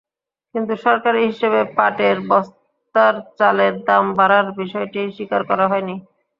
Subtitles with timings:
[0.55, 5.95] কিন্তু সরকারি হিসাবে, পাটের বস্তার চালের দাম বাড়ার বিষয়টি স্বীকার করা হয়নি।